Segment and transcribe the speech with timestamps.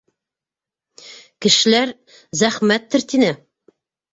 [1.47, 1.93] Кешеләр
[2.41, 3.29] зәхмәттер, тине.